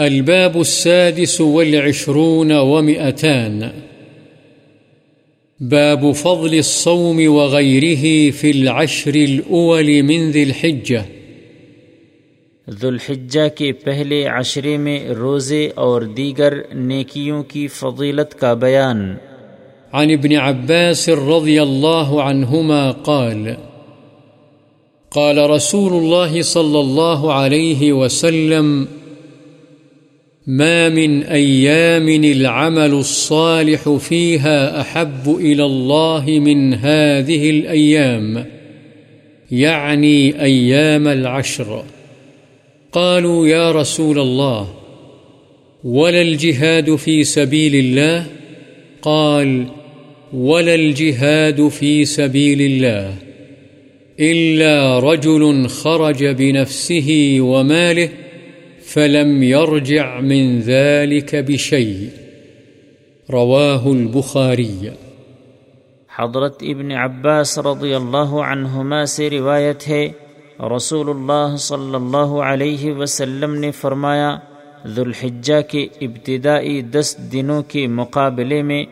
الباب 0.00 0.58
السادس 0.58 1.40
والعشرون 1.40 2.52
ومئتان. 2.52 3.60
باب 5.60 6.04
فضل 6.14 6.54
الصوم 6.56 7.20
وغيره 7.26 8.30
في 8.36 8.50
العشر 8.54 9.14
الأول 9.14 10.02
من 10.02 10.30
ذي 10.30 10.42
الحجة. 10.42 11.02
ذوالحجہ 12.70 13.48
کے 13.54 13.72
پہلے 13.72 14.26
عشرے 14.26 14.76
میں 14.76 15.08
روزے 15.08 15.70
اور 15.74 16.02
دیگر 16.02 16.54
نیکیوں 16.74 17.42
کی 17.42 17.68
فضیلت 17.68 18.40
کا 18.40 18.54
بیان۔ 18.54 19.16
عن 19.92 20.10
ابن 20.10 20.36
عباس 20.36 21.08
رضي 21.08 21.58
الله 21.58 22.20
عنهما 22.20 22.92
قال 22.92 23.48
قال 25.08 25.38
رسول 25.38 25.92
الله 25.92 26.42
صلى 26.42 26.78
الله 26.78 27.32
عليه 27.32 27.92
وسلم 27.92 28.84
ما 30.50 30.88
من 30.88 31.22
أيام 31.22 32.08
العمل 32.08 32.90
الصالح 32.92 33.88
فيها 33.88 34.80
أحب 34.80 35.36
إلى 35.40 35.64
الله 35.64 36.24
من 36.28 36.74
هذه 36.74 37.50
الأيام، 37.50 38.46
يعني 39.50 40.42
أيام 40.42 41.08
العشر. 41.08 41.84
قالوا 42.92 43.48
يا 43.48 43.72
رسول 43.72 44.18
الله، 44.18 44.74
ولا 45.84 46.22
الجهاد 46.22 46.96
في 46.96 47.24
سبيل 47.24 47.74
الله؟ 47.74 48.26
قال، 49.02 49.66
ولا 50.32 50.74
الجهاد 50.74 51.68
في 51.68 52.04
سبيل 52.04 52.62
الله، 52.62 53.14
إلا 54.20 54.98
رجل 54.98 55.68
خرج 55.68 56.24
بنفسه 56.24 57.36
وماله 57.40 58.08
فلم 58.94 59.42
يرجع 59.42 60.20
من 60.20 60.60
ذلك 60.60 61.34
بشيء، 61.46 62.08
رواه 63.32 63.90
البخاري. 63.90 64.88
حضرت 66.18 66.62
ابن 66.62 66.92
عباس 66.92 67.58
رضی 67.58 67.94
اللہ 67.94 68.32
عنہما 68.32 69.04
سے 69.04 69.30
روایت 69.30 69.88
ہے 69.88 70.08
رسول 70.76 71.10
اللہ 71.10 71.56
صلی 71.56 71.94
اللہ 71.94 72.32
علیہ 72.42 72.92
وسلم 72.92 73.54
نے 73.54 73.70
فرمایا، 73.70 74.38
ذوالحجہ 74.86 75.60
کے 75.60 75.86
ابتدائی 76.00 76.82
دس 76.82 77.16
دنوں 77.32 77.62
کے 77.62 77.86
مقابلے 77.86 78.62
میں 78.62 78.84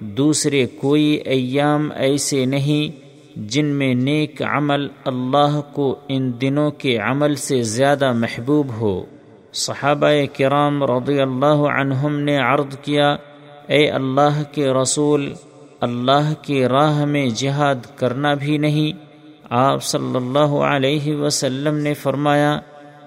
دوسرے 0.00 0.66
کوئی 0.66 1.18
ایام 1.24 1.88
ایسے 1.96 2.44
نہیں 2.44 3.00
جن 3.36 3.64
میں 3.64 3.94
نیک 3.94 4.42
عمل 4.42 4.88
اللہ 5.04 5.60
کو 5.72 5.98
ان 6.08 6.32
دنوں 6.40 6.70
کے 6.70 6.96
عمل 6.96 7.34
سے 7.34 7.62
زیادہ 7.62 8.12
محبوب 8.12 8.66
ہو۔ 8.80 9.04
صحابہ 9.52 10.06
کرام 10.36 10.82
رضی 10.84 11.20
اللہ 11.20 11.62
عنہم 11.80 12.18
نے 12.18 12.36
عرض 12.38 12.76
کیا، 12.76 13.16
اے 13.68 13.90
اللہ 13.90 14.42
کے 14.52 14.72
رسول، 14.72 15.32
اللہ 15.80 16.32
کی 16.42 16.64
راہ 16.64 17.04
میں 17.04 17.28
جہاد 17.28 17.74
کرنا 17.96 18.34
بھی 18.34 18.58
نہیں۔ 18.58 18.98
آپ 19.50 19.84
صلی 19.84 20.16
اللہ 20.16 20.54
علیہ 20.64 21.16
وسلم 21.16 21.76
نے 21.76 21.94
فرمایا، 21.94 22.60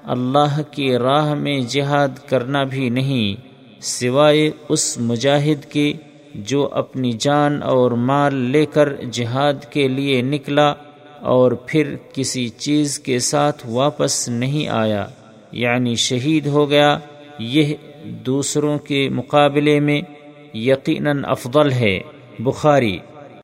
اللہ 0.03 0.61
کی 0.71 0.97
راہ 0.97 1.33
میں 1.33 1.59
جہاد 1.61 2.29
کرنا 2.29 2.63
بھی 2.63 2.89
نہیں، 2.89 3.41
سوائے 3.81 4.51
اس 4.69 4.97
مجاہد 4.97 5.65
کے 5.65 5.93
جو 6.35 6.69
اپنی 6.71 7.11
جان 7.11 7.63
اور 7.63 7.91
مال 7.91 8.35
لے 8.35 8.65
کر 8.65 8.95
جہاد 9.11 9.65
کے 9.71 9.87
لیے 9.87 10.21
نکلا 10.21 10.73
اور 11.21 11.51
پھر 11.51 11.95
کسی 12.13 12.49
چیز 12.49 12.99
کے 12.99 13.19
ساتھ 13.19 13.65
واپس 13.69 14.29
نہیں 14.29 14.67
آیا۔ 14.67 15.05
یعنی 15.55 15.95
شہید 15.95 16.47
ہو 16.47 16.69
گیا 16.69 16.97
یہ 17.39 17.73
دوسروں 18.03 18.77
کے 18.77 19.09
مقابلے 19.09 19.79
میں 19.79 20.01
یقیناً 20.53 21.21
افضل 21.25 21.71
ہے۔ 21.71 21.99
بخاری 22.39 22.97